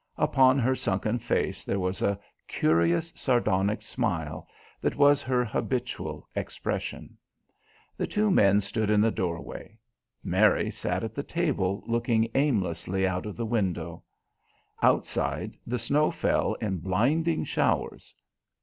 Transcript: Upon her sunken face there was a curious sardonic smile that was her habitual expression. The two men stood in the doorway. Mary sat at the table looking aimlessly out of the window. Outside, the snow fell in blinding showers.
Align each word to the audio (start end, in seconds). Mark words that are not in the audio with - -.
Upon 0.17 0.57
her 0.57 0.73
sunken 0.73 1.19
face 1.19 1.63
there 1.63 1.77
was 1.79 2.01
a 2.01 2.19
curious 2.47 3.13
sardonic 3.15 3.83
smile 3.83 4.47
that 4.81 4.95
was 4.95 5.21
her 5.21 5.45
habitual 5.45 6.27
expression. 6.35 7.15
The 7.97 8.07
two 8.07 8.31
men 8.31 8.61
stood 8.61 8.89
in 8.89 8.99
the 8.99 9.11
doorway. 9.11 9.77
Mary 10.23 10.71
sat 10.71 11.03
at 11.03 11.13
the 11.13 11.21
table 11.21 11.83
looking 11.85 12.29
aimlessly 12.33 13.05
out 13.05 13.27
of 13.27 13.37
the 13.37 13.45
window. 13.45 14.01
Outside, 14.81 15.55
the 15.67 15.77
snow 15.77 16.09
fell 16.09 16.55
in 16.55 16.77
blinding 16.79 17.43
showers. 17.43 18.15